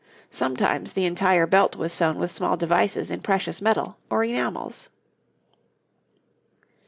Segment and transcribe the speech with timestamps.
[0.31, 4.89] Sometimes the entire belt was sewn with small devices in precious metal or enamels.